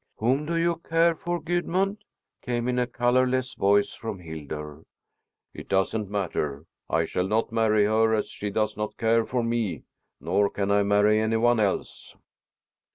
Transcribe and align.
"Whom 0.17 0.47
do 0.47 0.55
you 0.55 0.77
care 0.77 1.13
for, 1.13 1.39
Gudmund?" 1.39 2.03
came 2.41 2.67
in 2.67 2.79
a 2.79 2.87
colorless 2.87 3.53
voice 3.53 3.93
from 3.93 4.17
Hildur. 4.17 4.81
"It 5.53 5.67
doesn't 5.69 6.09
matter. 6.09 6.65
I 6.89 7.05
shall 7.05 7.27
not 7.27 7.51
marry 7.51 7.83
her, 7.85 8.11
as 8.15 8.29
she 8.31 8.49
does 8.49 8.75
not 8.75 8.97
care 8.97 9.27
for 9.27 9.43
me, 9.43 9.83
nor 10.19 10.49
can 10.49 10.71
I 10.71 10.81
marry 10.81 11.19
anyone 11.19 11.59
else." 11.59 12.15